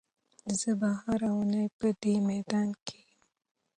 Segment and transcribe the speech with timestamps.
[0.59, 3.17] زه به هره اونۍ په دې میدان کې یم.